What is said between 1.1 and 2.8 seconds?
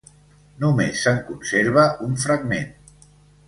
conserva un fragment.